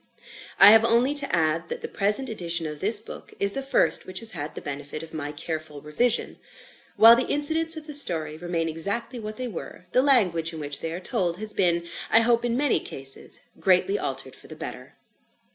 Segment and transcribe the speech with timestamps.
[0.57, 4.07] I have only to add, that the present edition of this book is the first
[4.07, 6.39] which has had the benefit of my careful revision.
[6.95, 10.79] While the incidents of the story remain exactly what they were, the language in which
[10.79, 14.95] they are told has been, I hope, in many cases greatly altered for the better.